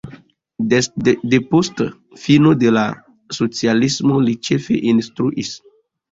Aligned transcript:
Depost 1.33 1.83
fino 2.21 2.53
de 2.63 2.71
la 2.77 2.85
socialismo 3.39 4.17
li 4.29 4.33
ĉefe 4.49 4.79
instruis. 4.93 5.53